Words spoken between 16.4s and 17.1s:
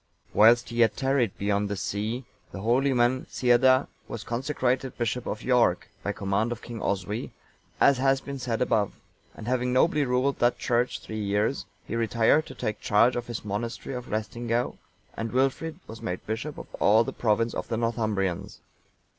of all